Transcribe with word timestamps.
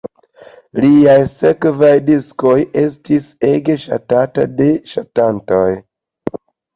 Liaj 0.83 1.17
sekvaj 1.33 1.91
diskoj 2.07 2.53
estis 2.83 3.27
ege 3.49 3.75
ŝatataj 3.83 4.47
de 4.63 4.69
ŝatantoj. 4.93 5.69